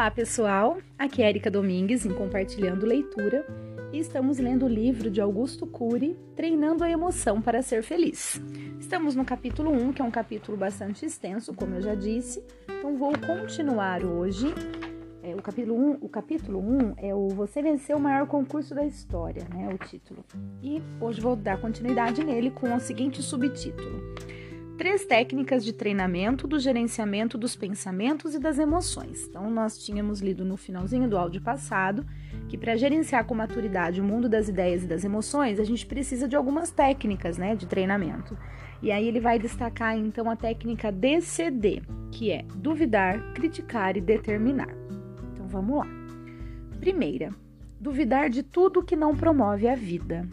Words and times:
Olá, 0.00 0.10
pessoal! 0.10 0.78
Aqui 0.98 1.22
é 1.22 1.28
Erika 1.28 1.50
Domingues 1.50 2.06
em 2.06 2.14
Compartilhando 2.14 2.86
Leitura 2.86 3.46
e 3.92 3.98
estamos 3.98 4.38
lendo 4.38 4.64
o 4.64 4.68
livro 4.68 5.10
de 5.10 5.20
Augusto 5.20 5.66
Cury, 5.66 6.16
Treinando 6.34 6.82
a 6.82 6.88
Emoção 6.88 7.42
para 7.42 7.60
Ser 7.60 7.82
Feliz. 7.82 8.40
Estamos 8.80 9.14
no 9.14 9.26
capítulo 9.26 9.70
1, 9.70 9.92
que 9.92 10.00
é 10.00 10.04
um 10.04 10.10
capítulo 10.10 10.56
bastante 10.56 11.04
extenso, 11.04 11.52
como 11.52 11.74
eu 11.74 11.82
já 11.82 11.94
disse, 11.94 12.42
então 12.66 12.96
vou 12.96 13.12
continuar 13.18 14.02
hoje. 14.02 14.46
É, 15.22 15.34
o, 15.34 15.42
capítulo 15.42 15.76
1, 15.76 15.98
o 16.00 16.08
capítulo 16.08 16.60
1 16.60 16.94
é 16.96 17.14
o 17.14 17.28
Você 17.28 17.60
Venceu 17.60 17.98
o 17.98 18.00
Maior 18.00 18.26
Concurso 18.26 18.74
da 18.74 18.86
História, 18.86 19.46
né? 19.54 19.68
O 19.68 19.86
título. 19.86 20.24
E 20.62 20.82
hoje 20.98 21.20
vou 21.20 21.36
dar 21.36 21.60
continuidade 21.60 22.24
nele 22.24 22.50
com 22.50 22.74
o 22.74 22.80
seguinte 22.80 23.22
subtítulo 23.22 24.00
três 24.80 25.04
técnicas 25.04 25.62
de 25.62 25.74
treinamento 25.74 26.48
do 26.48 26.58
gerenciamento 26.58 27.36
dos 27.36 27.54
pensamentos 27.54 28.34
e 28.34 28.38
das 28.38 28.58
emoções. 28.58 29.26
Então, 29.28 29.50
nós 29.50 29.76
tínhamos 29.76 30.20
lido 30.20 30.42
no 30.42 30.56
finalzinho 30.56 31.06
do 31.06 31.18
áudio 31.18 31.42
passado 31.42 32.02
que 32.48 32.56
para 32.56 32.74
gerenciar 32.76 33.26
com 33.26 33.34
maturidade 33.34 34.00
o 34.00 34.04
mundo 34.04 34.26
das 34.26 34.48
ideias 34.48 34.82
e 34.82 34.86
das 34.86 35.04
emoções, 35.04 35.60
a 35.60 35.64
gente 35.64 35.84
precisa 35.84 36.26
de 36.26 36.34
algumas 36.34 36.70
técnicas, 36.70 37.36
né, 37.36 37.54
de 37.54 37.66
treinamento. 37.66 38.34
E 38.80 38.90
aí 38.90 39.06
ele 39.06 39.20
vai 39.20 39.38
destacar 39.38 39.98
então 39.98 40.30
a 40.30 40.34
técnica 40.34 40.90
DCD, 40.90 41.82
que 42.10 42.30
é 42.30 42.46
duvidar, 42.54 43.34
criticar 43.34 43.98
e 43.98 44.00
determinar. 44.00 44.74
Então, 45.34 45.46
vamos 45.46 45.76
lá. 45.76 45.86
Primeira, 46.80 47.34
duvidar 47.78 48.30
de 48.30 48.42
tudo 48.42 48.82
que 48.82 48.96
não 48.96 49.14
promove 49.14 49.68
a 49.68 49.74
vida. 49.74 50.26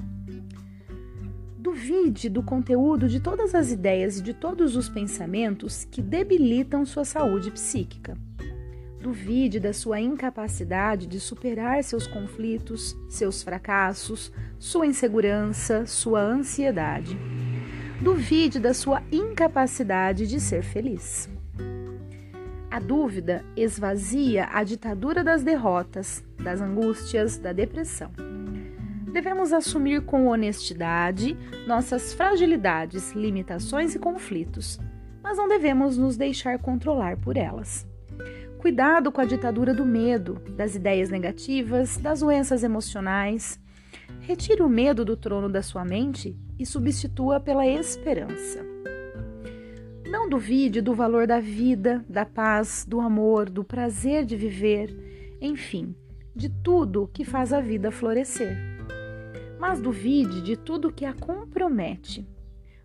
Duvide 1.68 2.30
do 2.30 2.42
conteúdo 2.42 3.10
de 3.10 3.20
todas 3.20 3.54
as 3.54 3.74
ideias 3.74 4.20
e 4.20 4.24
de 4.24 4.34
todos 4.34 4.78
os 4.78 4.88
pensamentos 4.88 5.84
que 5.84 6.02
debilitam 6.02 6.86
sua 6.86 7.04
saúde 7.04 7.52
psíquica. 7.52 8.18
Duvide 9.02 9.60
da 9.60 9.74
sua 9.74 10.00
incapacidade 10.00 11.06
de 11.06 11.20
superar 11.20 11.84
seus 11.84 12.08
conflitos, 12.08 12.96
seus 13.10 13.44
fracassos, 13.44 14.32
sua 14.58 14.88
insegurança, 14.88 15.86
sua 15.86 16.22
ansiedade. 16.22 17.20
Duvide 18.02 18.62
da 18.62 18.74
sua 18.74 19.04
incapacidade 19.12 20.26
de 20.26 20.40
ser 20.40 20.64
feliz. 20.64 21.30
A 22.72 22.80
dúvida 22.80 23.44
esvazia 23.58 24.48
a 24.54 24.64
ditadura 24.64 25.22
das 25.22 25.44
derrotas, 25.44 26.24
das 26.42 26.62
angústias, 26.62 27.38
da 27.38 27.52
depressão 27.52 28.27
devemos 29.12 29.54
assumir 29.54 30.02
com 30.02 30.28
honestidade 30.28 31.38
nossas 31.66 32.14
fragilidades, 32.14 33.14
limitações 33.14 33.96
e 33.96 34.00
conflitos, 34.00 34.80
mas 35.24 35.38
não 35.38 35.48
devemos 35.48 35.98
nos 35.98 36.18
deixar 36.18 36.60
controlar 36.60 37.18
por 37.18 37.38
elas. 37.38 37.88
Cuidado 38.58 39.12
com 39.12 39.22
a 39.22 39.26
ditadura 39.26 39.74
do 39.74 39.86
medo, 39.86 40.42
das 40.56 40.76
ideias 40.76 41.10
negativas, 41.10 41.98
das 41.98 42.20
doenças 42.20 42.64
emocionais. 42.64 43.60
Retire 44.22 44.62
o 44.62 44.70
medo 44.70 45.06
do 45.06 45.16
trono 45.16 45.48
da 45.48 45.62
sua 45.62 45.86
mente 45.86 46.36
e 46.60 46.66
substitua 46.66 47.40
pela 47.40 47.66
esperança. 47.66 48.66
Não 50.10 50.28
duvide 50.28 50.82
do 50.82 50.94
valor 50.94 51.28
da 51.28 51.40
vida, 51.40 52.04
da 52.10 52.26
paz, 52.26 52.86
do 52.88 53.00
amor, 53.00 53.50
do 53.50 53.64
prazer 53.64 54.26
de 54.26 54.36
viver, 54.36 55.38
enfim, 55.40 55.96
de 56.36 56.50
tudo 56.50 57.10
que 57.14 57.24
faz 57.24 57.54
a 57.54 57.60
vida 57.60 57.92
florescer 57.92 58.77
mas 59.60 59.82
duvide 59.82 60.42
de 60.42 60.56
tudo 60.56 60.92
que 60.92 61.06
a 61.06 61.14
compromete. 61.14 62.28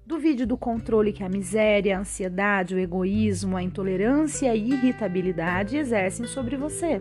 Duvide 0.04 0.44
do 0.44 0.56
controle 0.56 1.12
que 1.12 1.22
a 1.22 1.28
miséria, 1.28 1.96
a 1.96 2.00
ansiedade, 2.00 2.74
o 2.74 2.78
egoísmo, 2.78 3.56
a 3.56 3.62
intolerância 3.62 4.46
e 4.46 4.50
a 4.50 4.56
irritabilidade 4.56 5.76
exercem 5.76 6.26
sobre 6.26 6.56
você. 6.56 7.00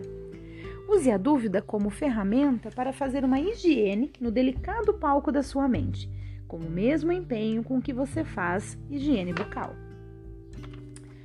Use 0.88 1.10
a 1.10 1.16
dúvida 1.16 1.60
como 1.60 1.90
ferramenta 1.90 2.70
para 2.70 2.92
fazer 2.92 3.24
uma 3.24 3.40
higiene 3.40 4.12
no 4.20 4.30
delicado 4.30 4.94
palco 4.94 5.32
da 5.32 5.42
sua 5.42 5.66
mente, 5.66 6.08
com 6.46 6.58
o 6.58 6.70
mesmo 6.70 7.10
empenho 7.10 7.64
com 7.64 7.80
que 7.80 7.92
você 7.92 8.24
faz 8.24 8.78
higiene 8.90 9.32
bucal. 9.32 9.74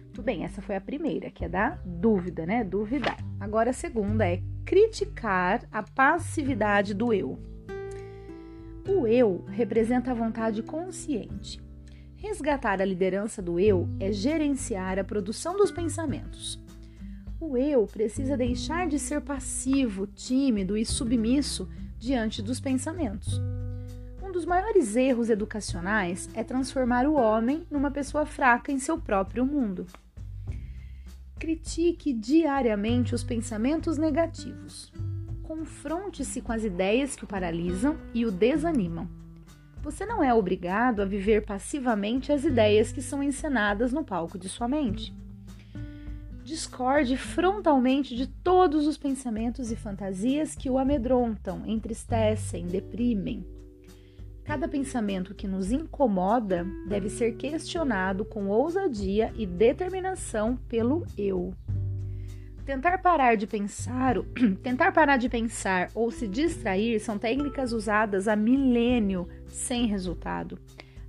Muito 0.06 0.22
bem, 0.22 0.44
essa 0.44 0.64
foi 0.64 0.76
a 0.76 0.82
primeira, 0.82 1.30
que 1.30 1.46
é 1.46 1.50
da 1.50 1.78
dúvida, 1.86 2.44
né? 2.44 2.64
Duvidar. 2.64 3.18
Agora 3.40 3.70
a 3.70 3.74
segunda 3.74 4.28
é 4.28 4.42
criticar 4.66 5.64
a 5.72 5.84
passividade 5.84 6.96
do 6.96 7.14
eu. 7.14 7.38
O 8.88 9.06
eu 9.06 9.44
representa 9.50 10.12
a 10.12 10.14
vontade 10.14 10.64
consciente. 10.64 11.62
Resgatar 12.16 12.82
a 12.82 12.86
liderança 12.86 13.42
do 13.42 13.60
eu 13.60 13.90
é 14.00 14.14
gerenciar 14.14 14.98
a 14.98 15.04
produção 15.04 15.58
dos 15.58 15.70
pensamentos. 15.70 16.58
O 17.38 17.58
eu 17.58 17.86
precisa 17.86 18.38
deixar 18.38 18.88
de 18.88 18.98
ser 18.98 19.20
passivo, 19.20 20.08
tímido 20.08 20.78
e 20.78 20.86
submisso 20.86 21.68
diante 22.00 22.42
dos 22.42 22.62
pensamentos. 22.62 23.42
Um 24.24 24.32
dos 24.32 24.46
maiores 24.46 24.96
erros 24.96 25.30
educacionais 25.30 26.30
é 26.34 26.42
transformar 26.42 27.06
o 27.06 27.16
homem 27.16 27.68
numa 27.70 27.92
pessoa 27.92 28.26
fraca 28.26 28.72
em 28.72 28.80
seu 28.80 28.98
próprio 28.98 29.46
mundo. 29.46 29.86
Critique 31.38 32.14
diariamente 32.14 33.14
os 33.14 33.24
pensamentos 33.24 33.98
negativos 33.98 34.94
confronte-se 35.58 36.40
com 36.40 36.52
as 36.52 36.64
ideias 36.64 37.16
que 37.16 37.24
o 37.24 37.28
paralisam 37.28 37.98
e 38.14 38.26
o 38.26 38.32
desanimam. 38.32 39.10
Você 39.82 40.06
não 40.06 40.24
é 40.24 40.32
obrigado 40.32 41.02
a 41.02 41.06
viver 41.06 41.46
passivamente 41.46 42.32
as 42.32 42.44
ideias 42.44 42.92
que 42.92 43.02
são 43.02 43.24
encenadas 43.24 43.92
no 43.92 44.04
palco 44.04 44.38
de 44.38 44.48
sua 44.48 44.68
mente. 44.68 45.16
Discorde 46.44 47.18
frontalmente 47.18 48.16
de 48.16 48.28
todos 48.28 48.86
os 48.86 48.98
pensamentos 48.98 49.72
e 49.72 49.76
fantasias 49.76 50.54
que 50.54 50.70
o 50.70 50.78
amedrontam, 50.78 51.64
entristecem, 51.66 52.68
deprimem. 52.68 53.44
Cada 54.44 54.68
pensamento 54.68 55.34
que 55.34 55.48
nos 55.48 55.72
incomoda 55.72 56.66
deve 56.88 57.10
ser 57.10 57.36
questionado 57.36 58.24
com 58.24 58.48
ousadia 58.48 59.34
e 59.36 59.46
determinação 59.48 60.56
pelo 60.70 61.04
eu. 61.18 61.52
Tentar 62.68 62.98
parar 62.98 63.38
de 63.38 63.48
pensar, 63.48 64.16
tentar 64.62 64.92
parar 64.92 65.16
de 65.16 65.30
pensar 65.30 65.90
ou 65.96 66.12
se 66.12 66.28
distrair 66.28 67.00
são 67.00 67.18
técnicas 67.18 67.72
usadas 67.72 68.28
há 68.28 68.36
milênio 68.36 69.26
sem 69.48 69.86
resultado. 69.86 70.60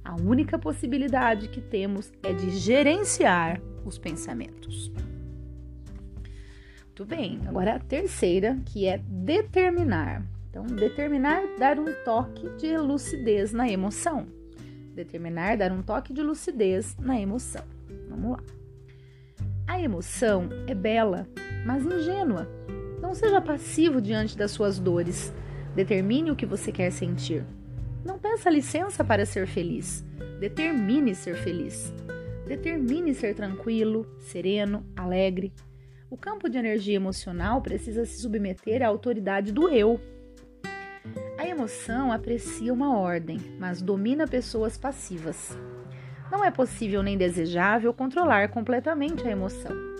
A 0.04 0.14
única 0.14 0.56
possibilidade 0.56 1.48
que 1.48 1.60
temos 1.60 2.12
é 2.22 2.32
de 2.32 2.50
gerenciar 2.50 3.60
os 3.84 3.98
pensamentos. 3.98 4.92
Muito 6.84 7.04
bem, 7.04 7.40
agora 7.48 7.74
a 7.74 7.80
terceira, 7.80 8.56
que 8.64 8.86
é 8.86 8.98
determinar. 8.98 10.22
Então, 10.48 10.64
determinar, 10.64 11.42
dar 11.58 11.76
um 11.76 11.92
toque 12.04 12.48
de 12.50 12.78
lucidez 12.78 13.52
na 13.52 13.68
emoção. 13.68 14.28
Determinar, 14.94 15.56
dar 15.56 15.72
um 15.72 15.82
toque 15.82 16.12
de 16.12 16.22
lucidez 16.22 16.96
na 17.00 17.20
emoção. 17.20 17.64
Vamos 18.08 18.30
lá. 18.30 18.42
A 19.66 19.80
emoção 19.80 20.48
é 20.66 20.74
bela, 20.74 21.28
mas 21.64 21.84
ingênua. 21.84 22.48
Não 23.00 23.14
seja 23.14 23.40
passivo 23.40 24.00
diante 24.00 24.36
das 24.36 24.50
suas 24.50 24.78
dores. 24.78 25.32
Determine 25.74 26.30
o 26.30 26.36
que 26.36 26.46
você 26.46 26.72
quer 26.72 26.90
sentir. 26.90 27.44
Não 28.04 28.18
peça 28.18 28.50
licença 28.50 29.04
para 29.04 29.26
ser 29.26 29.46
feliz. 29.46 30.04
Determine 30.40 31.14
ser 31.14 31.36
feliz. 31.36 31.92
Determine 32.46 33.14
ser 33.14 33.34
tranquilo, 33.34 34.06
sereno, 34.18 34.84
alegre. 34.96 35.52
O 36.10 36.16
campo 36.16 36.48
de 36.48 36.56
energia 36.56 36.96
emocional 36.96 37.60
precisa 37.60 38.04
se 38.06 38.20
submeter 38.20 38.82
à 38.82 38.88
autoridade 38.88 39.52
do 39.52 39.68
eu. 39.68 40.00
A 41.36 41.46
emoção 41.46 42.10
aprecia 42.10 42.72
uma 42.72 42.98
ordem, 42.98 43.38
mas 43.58 43.82
domina 43.82 44.26
pessoas 44.26 44.78
passivas. 44.78 45.56
Não 46.30 46.44
é 46.44 46.50
possível 46.50 47.02
nem 47.02 47.16
desejável 47.16 47.92
controlar 47.92 48.48
completamente 48.48 49.26
a 49.26 49.30
emoção. 49.30 49.97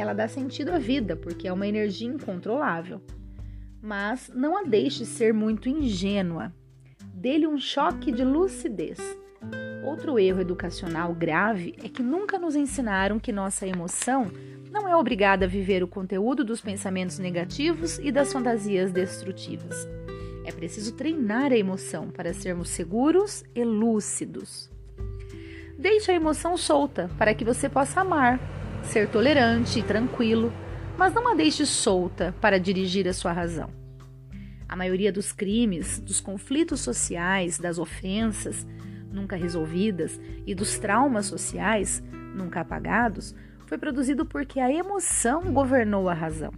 Ela 0.00 0.14
dá 0.14 0.26
sentido 0.26 0.70
à 0.70 0.78
vida, 0.78 1.14
porque 1.14 1.46
é 1.46 1.52
uma 1.52 1.66
energia 1.66 2.08
incontrolável. 2.08 3.02
Mas 3.82 4.30
não 4.34 4.56
a 4.56 4.62
deixe 4.62 5.04
ser 5.04 5.34
muito 5.34 5.68
ingênua. 5.68 6.54
Dê-lhe 7.12 7.46
um 7.46 7.58
choque 7.58 8.10
de 8.10 8.24
lucidez. 8.24 8.98
Outro 9.84 10.18
erro 10.18 10.40
educacional 10.40 11.12
grave 11.14 11.74
é 11.84 11.88
que 11.88 12.02
nunca 12.02 12.38
nos 12.38 12.56
ensinaram 12.56 13.20
que 13.20 13.30
nossa 13.30 13.66
emoção 13.66 14.26
não 14.70 14.88
é 14.88 14.96
obrigada 14.96 15.44
a 15.44 15.48
viver 15.48 15.82
o 15.82 15.88
conteúdo 15.88 16.44
dos 16.44 16.62
pensamentos 16.62 17.18
negativos 17.18 17.98
e 17.98 18.10
das 18.10 18.32
fantasias 18.32 18.92
destrutivas. 18.92 19.86
É 20.46 20.52
preciso 20.52 20.94
treinar 20.94 21.52
a 21.52 21.58
emoção 21.58 22.08
para 22.08 22.32
sermos 22.32 22.70
seguros 22.70 23.44
e 23.54 23.62
lúcidos. 23.64 24.70
Deixe 25.78 26.10
a 26.10 26.14
emoção 26.14 26.56
solta 26.56 27.10
para 27.18 27.34
que 27.34 27.44
você 27.44 27.68
possa 27.68 28.00
amar, 28.00 28.40
ser 28.84 29.08
tolerante 29.08 29.78
e 29.78 29.82
tranquilo, 29.82 30.52
mas 30.96 31.14
não 31.14 31.28
a 31.28 31.34
deixe 31.34 31.64
solta 31.64 32.34
para 32.40 32.58
dirigir 32.58 33.06
a 33.08 33.12
sua 33.12 33.32
razão. 33.32 33.70
A 34.68 34.76
maioria 34.76 35.12
dos 35.12 35.32
crimes, 35.32 35.98
dos 35.98 36.20
conflitos 36.20 36.80
sociais, 36.80 37.58
das 37.58 37.78
ofensas 37.78 38.66
nunca 39.12 39.36
resolvidas 39.36 40.20
e 40.46 40.54
dos 40.54 40.78
traumas 40.78 41.26
sociais 41.26 42.02
nunca 42.34 42.60
apagados 42.60 43.34
foi 43.66 43.78
produzido 43.78 44.24
porque 44.24 44.60
a 44.60 44.72
emoção 44.72 45.52
governou 45.52 46.08
a 46.08 46.14
razão. 46.14 46.52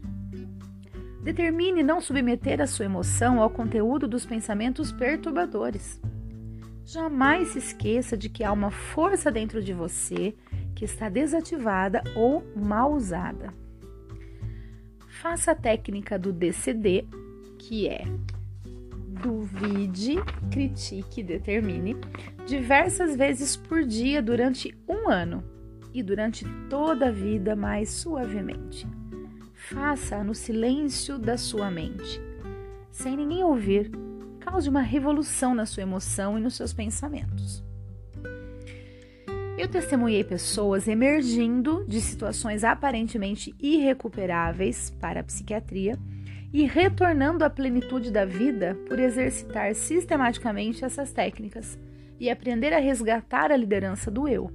Determine 1.23 1.83
não 1.83 2.01
submeter 2.01 2.61
a 2.61 2.67
sua 2.67 2.87
emoção 2.87 3.41
ao 3.41 3.49
conteúdo 3.49 4.09
dos 4.09 4.27
pensamentos 4.27 4.91
perturbadores. 4.91 6.01
Jamais 6.85 7.49
se 7.49 7.59
esqueça 7.59 8.17
de 8.17 8.29
que 8.29 8.43
há 8.43 8.53
uma 8.53 8.71
força 8.71 9.31
dentro 9.31 9.63
de 9.63 9.73
você 9.73 10.35
que 10.82 10.87
está 10.87 11.08
desativada 11.08 12.02
ou 12.17 12.43
mal 12.56 12.93
usada. 12.93 13.55
Faça 15.06 15.52
a 15.52 15.55
técnica 15.55 16.19
do 16.19 16.32
DCD, 16.32 17.06
que 17.56 17.87
é 17.87 18.05
duvide, 19.23 20.17
critique 20.50 21.23
determine 21.23 21.94
diversas 22.44 23.14
vezes 23.14 23.56
por 23.56 23.84
dia 23.84 24.20
durante 24.20 24.76
um 24.88 25.08
ano 25.08 25.44
e 25.94 26.02
durante 26.02 26.44
toda 26.69 27.06
a 27.06 27.12
vida 27.12 27.55
mais 27.55 27.88
suavemente. 27.88 28.85
Faça 29.55 30.25
no 30.25 30.35
silêncio 30.35 31.17
da 31.17 31.38
sua 31.38 31.70
mente, 31.70 32.20
sem 32.90 33.17
ninguém 33.17 33.44
ouvir. 33.44 33.88
Cause 34.44 34.69
uma 34.69 34.82
revolução 34.82 35.55
na 35.55 35.64
sua 35.64 35.85
emoção 35.85 36.37
e 36.37 36.40
nos 36.40 36.56
seus 36.56 36.73
pensamentos. 36.73 37.62
Eu 39.62 39.69
testemunhei 39.69 40.25
pessoas 40.25 40.88
emergindo 40.88 41.85
de 41.87 42.00
situações 42.00 42.64
aparentemente 42.64 43.55
irrecuperáveis 43.61 44.91
para 45.00 45.20
a 45.20 45.23
psiquiatria 45.23 45.97
e 46.53 46.67
retornando 46.67 47.44
à 47.44 47.49
plenitude 47.49 48.11
da 48.11 48.25
vida 48.25 48.76
por 48.88 48.99
exercitar 48.99 49.73
sistematicamente 49.76 50.85
essas 50.85 51.12
técnicas 51.12 51.79
e 52.19 52.29
aprender 52.29 52.73
a 52.73 52.81
resgatar 52.81 53.53
a 53.53 53.56
liderança 53.56 54.11
do 54.11 54.26
eu. 54.26 54.50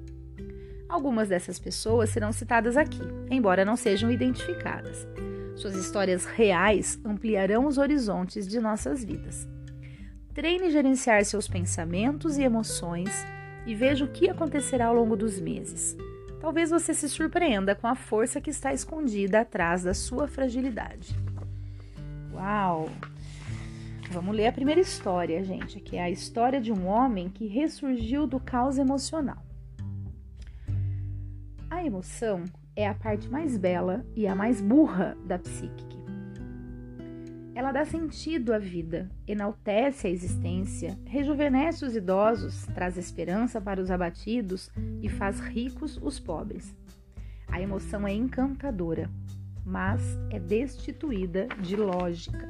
Algumas 0.90 1.30
dessas 1.30 1.58
pessoas 1.58 2.10
serão 2.10 2.34
citadas 2.34 2.76
aqui, 2.76 3.00
embora 3.32 3.64
não 3.64 3.78
sejam 3.78 4.12
identificadas. 4.12 5.08
Suas 5.56 5.76
histórias 5.76 6.26
reais 6.26 7.00
ampliarão 7.06 7.66
os 7.66 7.78
horizontes 7.78 8.46
de 8.46 8.60
nossas 8.60 9.06
vidas. 9.06 9.48
Treine 10.34 10.70
gerenciar 10.70 11.24
seus 11.24 11.48
pensamentos 11.48 12.38
e 12.38 12.44
emoções 12.44 13.26
e 13.68 13.76
veja 13.76 14.06
o 14.06 14.08
que 14.08 14.30
acontecerá 14.30 14.88
ao 14.88 14.96
longo 14.96 15.16
dos 15.16 15.40
meses. 15.40 15.96
Talvez 16.40 16.70
você 16.70 16.94
se 16.94 17.10
surpreenda 17.10 17.76
com 17.76 17.86
a 17.86 17.96
força 17.96 18.40
que 18.40 18.50
está 18.50 18.74
escondida 18.74 19.42
atrás 19.42 19.84
da 19.84 19.94
sua 19.94 20.28
fragilidade. 20.28 21.16
Uau! 22.34 22.90
Vamos 24.10 24.34
ler 24.34 24.48
a 24.48 24.52
primeira 24.54 24.80
história, 24.80 25.44
gente, 25.44 25.82
que 25.82 25.98
é 25.98 26.04
a 26.04 26.10
história 26.10 26.62
de 26.62 26.72
um 26.72 26.88
homem 26.88 27.30
que 27.30 27.46
ressurgiu 27.46 28.26
do 28.26 28.40
caos 28.40 28.78
emocional. 28.78 29.44
A 31.70 31.84
emoção 31.84 32.46
é 32.74 32.88
a 32.88 32.94
parte 32.94 33.28
mais 33.28 33.58
bela 33.58 34.06
e 34.16 34.26
a 34.26 34.34
mais 34.34 34.62
burra 34.62 35.18
da 35.26 35.38
psique. 35.38 35.97
Ela 37.58 37.72
dá 37.72 37.84
sentido 37.84 38.54
à 38.54 38.60
vida, 38.60 39.10
enaltece 39.28 40.06
a 40.06 40.10
existência, 40.12 40.96
rejuvenesce 41.08 41.84
os 41.84 41.96
idosos, 41.96 42.68
traz 42.68 42.98
esperança 42.98 43.60
para 43.60 43.82
os 43.82 43.90
abatidos 43.90 44.70
e 45.02 45.10
faz 45.10 45.40
ricos 45.40 45.98
os 46.00 46.20
pobres. 46.20 46.76
A 47.48 47.60
emoção 47.60 48.08
é 48.08 48.14
encantadora, 48.14 49.10
mas 49.66 50.00
é 50.30 50.40
destituída 50.40 51.48
de 51.60 51.76
lógica. 51.76 52.48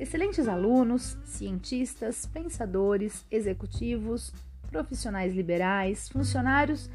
Excelentes 0.00 0.48
alunos, 0.48 1.18
cientistas, 1.26 2.24
pensadores, 2.24 3.26
executivos, 3.30 4.32
profissionais 4.70 5.34
liberais, 5.34 6.08
funcionários 6.08 6.88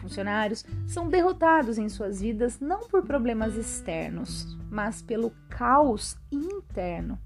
funcionários 0.00 0.64
são 0.86 1.08
derrotados 1.08 1.78
em 1.78 1.88
suas 1.88 2.20
vidas 2.20 2.58
não 2.58 2.88
por 2.88 3.02
problemas 3.02 3.56
externos, 3.56 4.56
mas 4.70 5.02
pelo 5.02 5.30
caos 5.48 6.16
interno. 6.32 7.18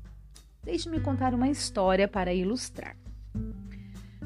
Deixe-me 0.63 1.01
contar 1.01 1.35
uma 1.35 1.49
história 1.49 2.09
para 2.09 2.35
ilustrar. 2.35 2.97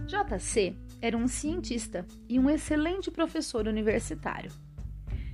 JC 0.06 0.76
era 1.00 1.16
um 1.16 1.28
cientista 1.28 2.06
e 2.28 2.38
um 2.38 2.48
excelente 2.48 3.10
professor 3.10 3.66
universitário. 3.66 4.50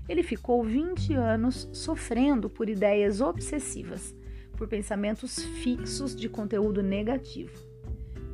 Ele 0.09 0.23
ficou 0.23 0.63
20 0.63 1.15
anos 1.15 1.69
sofrendo 1.73 2.51
por 2.51 2.69
ideias 2.69 3.21
obsessivas, 3.21 4.15
por 4.57 4.69
pensamentos 4.69 5.43
fixos 5.63 6.15
de 6.15 6.29
conteúdo 6.29 6.83
negativo. 6.83 7.74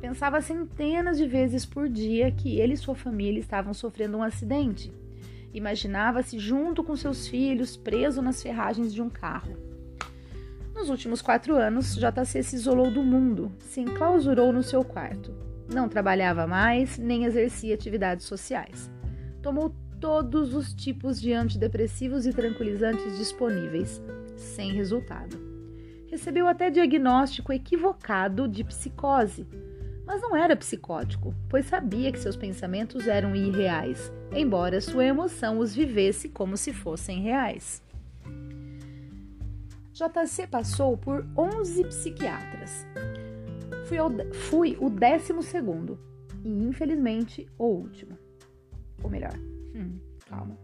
Pensava 0.01 0.41
centenas 0.41 1.19
de 1.19 1.27
vezes 1.27 1.63
por 1.63 1.87
dia 1.87 2.31
que 2.31 2.59
ele 2.59 2.73
e 2.73 2.77
sua 2.77 2.95
família 2.95 3.39
estavam 3.39 3.71
sofrendo 3.71 4.17
um 4.17 4.23
acidente. 4.23 4.91
Imaginava-se 5.53 6.39
junto 6.39 6.83
com 6.83 6.95
seus 6.95 7.27
filhos, 7.27 7.77
preso 7.77 8.19
nas 8.19 8.41
ferragens 8.41 8.91
de 8.91 8.99
um 8.99 9.09
carro. 9.09 9.55
Nos 10.73 10.89
últimos 10.89 11.21
quatro 11.21 11.55
anos, 11.55 11.95
JC 11.95 12.41
se 12.41 12.55
isolou 12.55 12.89
do 12.89 13.03
mundo, 13.03 13.51
se 13.59 13.79
enclausurou 13.79 14.51
no 14.51 14.63
seu 14.63 14.83
quarto. 14.83 15.35
Não 15.71 15.87
trabalhava 15.87 16.47
mais, 16.47 16.97
nem 16.97 17.25
exercia 17.25 17.75
atividades 17.75 18.25
sociais. 18.25 18.89
Tomou 19.43 19.75
todos 19.99 20.55
os 20.55 20.73
tipos 20.73 21.21
de 21.21 21.31
antidepressivos 21.31 22.25
e 22.25 22.33
tranquilizantes 22.33 23.19
disponíveis, 23.19 24.01
sem 24.35 24.71
resultado. 24.73 25.37
Recebeu 26.07 26.47
até 26.47 26.71
diagnóstico 26.71 27.53
equivocado 27.53 28.47
de 28.47 28.63
psicose 28.63 29.45
mas 30.11 30.21
não 30.21 30.35
era 30.35 30.57
psicótico, 30.57 31.33
pois 31.47 31.67
sabia 31.67 32.11
que 32.11 32.19
seus 32.19 32.35
pensamentos 32.35 33.07
eram 33.07 33.33
irreais, 33.33 34.11
embora 34.35 34.81
sua 34.81 35.05
emoção 35.05 35.57
os 35.57 35.73
vivesse 35.73 36.27
como 36.27 36.57
se 36.57 36.73
fossem 36.73 37.21
reais. 37.21 37.81
JC 39.93 40.47
passou 40.47 40.97
por 40.97 41.25
11 41.37 41.85
psiquiatras. 41.85 42.85
Fui, 43.87 43.97
ao, 43.97 44.09
fui 44.49 44.77
o 44.81 44.89
décimo 44.89 45.41
segundo 45.41 45.97
e, 46.43 46.49
infelizmente, 46.49 47.47
o 47.57 47.67
último. 47.67 48.17
Ou 49.01 49.09
melhor, 49.09 49.37
hum, 49.73 49.97
calma. 50.27 50.57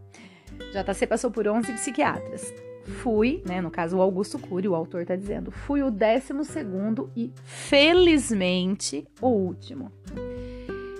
JC 0.74 1.08
passou 1.08 1.32
por 1.32 1.48
11 1.48 1.72
psiquiatras 1.72 2.54
fui, 2.88 3.42
né, 3.45 3.62
no 3.62 3.69
caso 3.69 3.98
o 3.98 4.01
Augusto 4.01 4.39
Cury, 4.39 4.68
o 4.68 4.75
autor 4.75 5.01
está 5.01 5.16
dizendo, 5.16 5.51
fui 5.51 5.81
o 5.81 5.92
décimo 5.92 6.44
segundo 6.44 7.12
e 7.16 7.31
felizmente 7.44 9.06
o 9.22 9.28
último. 9.28 9.92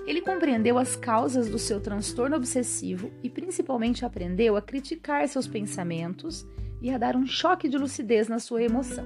Ele 0.06 0.20
compreendeu 0.20 0.78
as 0.78 0.96
causas 0.96 1.48
do 1.48 1.58
seu 1.58 1.80
transtorno 1.80 2.36
obsessivo 2.36 3.10
e 3.22 3.28
principalmente 3.28 4.04
aprendeu 4.04 4.56
a 4.56 4.62
criticar 4.62 5.26
seus 5.28 5.46
pensamentos 5.46 6.46
e 6.80 6.90
a 6.90 6.96
dar 6.96 7.16
um 7.16 7.26
choque 7.26 7.68
de 7.68 7.76
lucidez 7.76 8.28
na 8.28 8.38
sua 8.38 8.62
emoção. 8.62 9.04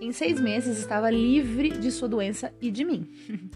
Em 0.00 0.12
seis 0.12 0.40
meses 0.40 0.78
estava 0.78 1.10
livre 1.10 1.70
de 1.70 1.90
sua 1.90 2.08
doença 2.08 2.52
e 2.60 2.70
de 2.70 2.84
mim. 2.84 3.08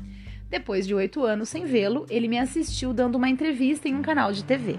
Depois 0.49 0.87
de 0.87 0.95
oito 0.95 1.23
anos 1.23 1.49
sem 1.49 1.65
vê-lo, 1.67 2.07
ele 2.09 2.27
me 2.27 2.39
assistiu 2.39 2.95
dando 2.95 3.17
uma 3.17 3.29
entrevista 3.29 3.89
em 3.89 3.95
um 3.95 4.03
canal 4.03 4.33
de 4.33 4.43
TV. 4.45 4.77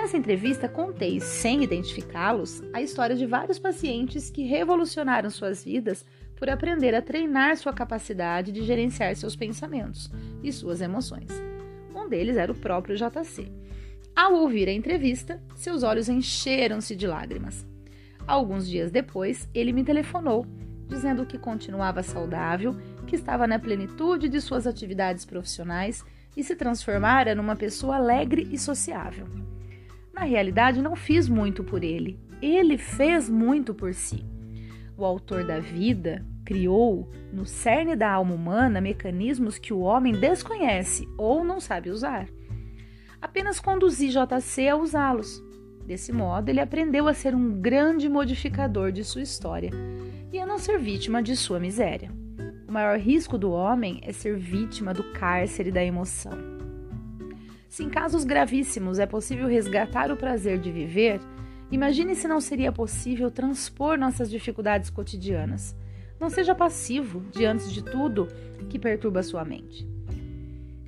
Nessa 0.00 0.16
entrevista, 0.16 0.66
contei, 0.66 1.20
sem 1.20 1.62
identificá-los, 1.62 2.62
a 2.72 2.80
história 2.80 3.14
de 3.14 3.26
vários 3.26 3.58
pacientes 3.58 4.30
que 4.30 4.44
revolucionaram 4.44 5.28
suas 5.28 5.62
vidas 5.62 6.06
por 6.36 6.48
aprender 6.48 6.94
a 6.94 7.02
treinar 7.02 7.54
sua 7.58 7.74
capacidade 7.74 8.50
de 8.50 8.62
gerenciar 8.62 9.14
seus 9.14 9.36
pensamentos 9.36 10.10
e 10.42 10.50
suas 10.50 10.80
emoções. 10.80 11.28
Um 11.94 12.08
deles 12.08 12.38
era 12.38 12.50
o 12.50 12.54
próprio 12.54 12.96
JC. 12.96 13.52
Ao 14.16 14.32
ouvir 14.32 14.70
a 14.70 14.72
entrevista, 14.72 15.38
seus 15.54 15.82
olhos 15.82 16.08
encheram-se 16.08 16.96
de 16.96 17.06
lágrimas. 17.06 17.66
Alguns 18.26 18.66
dias 18.66 18.90
depois, 18.90 19.50
ele 19.52 19.70
me 19.70 19.84
telefonou, 19.84 20.46
dizendo 20.88 21.26
que 21.26 21.36
continuava 21.36 22.02
saudável, 22.02 22.74
que 23.06 23.16
estava 23.16 23.46
na 23.46 23.58
plenitude 23.58 24.30
de 24.30 24.40
suas 24.40 24.66
atividades 24.66 25.26
profissionais 25.26 26.02
e 26.34 26.42
se 26.42 26.56
transformara 26.56 27.34
numa 27.34 27.54
pessoa 27.54 27.96
alegre 27.96 28.48
e 28.50 28.58
sociável. 28.58 29.26
Na 30.20 30.26
realidade, 30.26 30.82
não 30.82 30.94
fiz 30.94 31.30
muito 31.30 31.64
por 31.64 31.82
ele, 31.82 32.20
ele 32.42 32.76
fez 32.76 33.26
muito 33.26 33.72
por 33.72 33.94
si. 33.94 34.22
O 34.94 35.02
autor 35.02 35.46
da 35.46 35.60
vida 35.60 36.22
criou, 36.44 37.08
no 37.32 37.46
cerne 37.46 37.96
da 37.96 38.12
alma 38.12 38.34
humana, 38.34 38.82
mecanismos 38.82 39.56
que 39.56 39.72
o 39.72 39.80
homem 39.80 40.12
desconhece 40.12 41.08
ou 41.16 41.42
não 41.42 41.58
sabe 41.58 41.88
usar. 41.88 42.28
Apenas 43.18 43.60
conduzi 43.60 44.10
JC 44.10 44.68
a 44.68 44.76
usá-los. 44.76 45.42
Desse 45.86 46.12
modo, 46.12 46.50
ele 46.50 46.60
aprendeu 46.60 47.08
a 47.08 47.14
ser 47.14 47.34
um 47.34 47.58
grande 47.58 48.06
modificador 48.06 48.92
de 48.92 49.02
sua 49.02 49.22
história 49.22 49.70
e 50.30 50.38
a 50.38 50.44
não 50.44 50.58
ser 50.58 50.78
vítima 50.78 51.22
de 51.22 51.34
sua 51.34 51.58
miséria. 51.58 52.12
O 52.68 52.72
maior 52.72 52.98
risco 52.98 53.38
do 53.38 53.52
homem 53.52 54.02
é 54.02 54.12
ser 54.12 54.36
vítima 54.36 54.92
do 54.92 55.02
cárcere 55.14 55.72
da 55.72 55.82
emoção. 55.82 56.49
Se 57.70 57.84
em 57.84 57.88
casos 57.88 58.24
gravíssimos 58.24 58.98
é 58.98 59.06
possível 59.06 59.46
resgatar 59.46 60.10
o 60.10 60.16
prazer 60.16 60.58
de 60.58 60.72
viver, 60.72 61.20
imagine 61.70 62.16
se 62.16 62.26
não 62.26 62.40
seria 62.40 62.72
possível 62.72 63.30
transpor 63.30 63.96
nossas 63.96 64.28
dificuldades 64.28 64.90
cotidianas. 64.90 65.76
Não 66.18 66.28
seja 66.28 66.52
passivo 66.52 67.22
diante 67.30 67.72
de 67.72 67.80
tudo 67.84 68.26
que 68.68 68.76
perturba 68.76 69.22
sua 69.22 69.44
mente. 69.44 69.88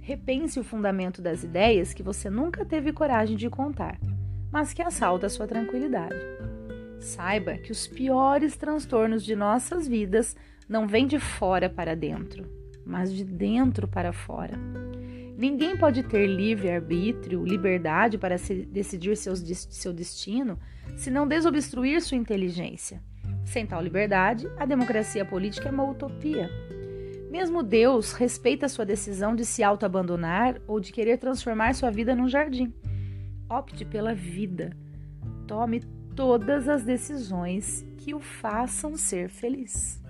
Repense 0.01 0.59
o 0.59 0.65
fundamento 0.65 1.23
das 1.23 1.45
ideias 1.45 1.95
que 1.95 2.03
você 2.03 2.29
nunca 2.29 2.65
teve 2.65 2.93
coragem 2.93 3.37
de 3.37 3.49
contar. 3.49 4.01
mas 4.51 4.75
que 4.75 4.83
assalta 4.83 5.31
sua 5.31 5.47
tranquilidade. 5.47 6.17
Saiba 6.99 7.57
que 7.57 7.73
os 7.73 7.87
piores 7.87 8.55
transtornos 8.57 9.25
de 9.25 9.35
nossas 9.35 9.89
vidas 9.89 10.37
não 10.69 10.87
vêm 10.87 11.07
de 11.07 11.19
fora 11.19 11.71
para 11.71 11.97
dentro, 11.97 12.45
mas 12.85 13.11
de 13.15 13.25
dentro 13.25 13.89
para 13.89 14.13
fora. 14.13 14.59
Ninguém 15.43 15.77
pode 15.77 16.05
ter 16.05 16.25
livre-arbítrio, 16.29 17.45
liberdade 17.45 18.17
para 18.17 18.37
decidir 18.69 19.17
seus, 19.17 19.41
seu 19.41 19.93
destino, 19.93 20.57
se 20.97 21.11
não 21.11 21.27
desobstruir 21.27 22.01
sua 22.01 22.17
inteligência. 22.17 23.03
Sem 23.45 23.67
tal 23.67 23.83
liberdade, 23.83 24.49
a 24.57 24.65
democracia 24.65 25.25
política 25.25 25.69
é 25.69 25.73
uma 25.73 25.91
utopia. 25.91 26.49
Mesmo 27.29 27.61
Deus 27.61 28.13
respeita 28.13 28.69
sua 28.69 28.85
decisão 28.85 29.35
de 29.35 29.45
se 29.45 29.65
auto-abandonar 29.65 30.61
ou 30.69 30.79
de 30.79 30.93
querer 30.93 31.19
transformar 31.19 31.75
sua 31.75 31.91
vida 31.91 32.15
num 32.15 32.29
jardim. 32.29 32.73
Opte 33.51 33.85
pela 33.85 34.15
vida. 34.15 34.71
Tome 35.49 35.81
todas 36.15 36.69
as 36.69 36.85
decisões 36.85 37.85
que 37.99 38.15
o 38.15 38.21
façam 38.21 38.97
ser 38.97 39.29
feliz. 39.29 40.02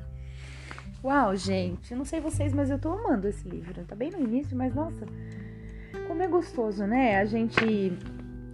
Uau, 1.04 1.35
gente, 1.35 1.97
não 1.97 2.04
sei 2.04 2.21
vocês, 2.21 2.54
mas 2.54 2.71
eu 2.71 2.78
tô 2.78 2.92
amando 2.92 3.26
esse 3.26 3.49
livro. 3.49 3.85
Tá 3.85 3.97
bem 3.97 4.12
no 4.12 4.21
início, 4.21 4.56
mas 4.56 4.73
nossa, 4.73 5.04
como 6.06 6.23
é 6.23 6.28
gostoso, 6.28 6.87
né? 6.87 7.18
A 7.18 7.25
gente 7.25 7.92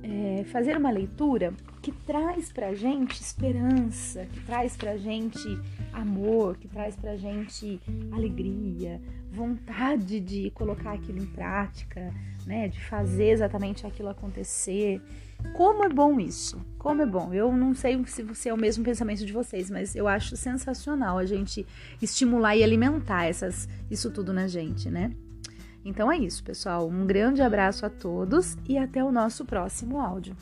é, 0.03 0.45
fazer 0.45 0.75
uma 0.75 0.91
leitura 0.91 1.53
que 1.83 1.93
traz 1.93 2.51
pra 2.51 2.73
gente 2.73 3.21
esperança, 3.21 4.25
que 4.33 4.41
traz 4.47 4.75
pra 4.79 4.97
gente 4.97 5.47
amor, 5.93 6.57
que 6.57 6.67
traz 6.67 6.97
pra 6.97 7.17
gente 7.17 7.79
alegria, 8.13 8.99
vontade 9.31 10.19
de 10.19 10.51
colocar 10.53 10.93
aquilo 10.93 11.19
em 11.19 11.27
prática, 11.27 12.15
né? 12.47 12.69
De 12.69 12.83
fazer 12.83 13.29
exatamente 13.29 13.87
aquilo 13.87 14.09
acontecer. 14.09 15.03
Como 15.55 15.85
é 15.85 15.89
bom 15.89 16.21
isso? 16.21 16.61
Como 16.79 17.03
é 17.03 17.07
bom. 17.07 17.33
Eu 17.33 17.53
não 17.53 17.75
sei 17.75 18.05
se 18.07 18.23
você 18.23 18.49
é 18.49 18.55
o 18.55 18.57
mesmo 18.57 18.85
pensamento 18.85 19.25
de 19.25 19.33
vocês, 19.33 19.71
mas 19.71 19.95
eu 19.97 20.07
acho 20.07 20.37
sensacional 20.37 21.19
a 21.19 21.25
gente 21.25 21.67
estimular 22.01 22.57
e 22.57 22.63
alimentar 22.63 23.25
essas, 23.25 23.69
isso 23.91 24.11
tudo 24.11 24.33
na 24.33 24.47
gente, 24.47 24.91
né? 24.91 25.13
Então 25.85 26.11
é 26.11 26.19
isso, 26.19 26.45
pessoal. 26.45 26.89
Um 26.89 27.07
grande 27.07 27.43
abraço 27.43 27.87
a 27.87 27.91
todos 27.91 28.57
e 28.69 28.77
até 28.77 29.03
o 29.03 29.11
nosso 29.11 29.45
próximo 29.45 30.01
áudio. 30.01 30.37